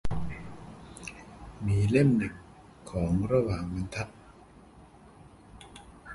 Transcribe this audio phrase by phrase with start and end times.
[1.65, 2.35] มีเล่มหนึ่ง
[2.91, 4.11] ของระหว่างบรรทัด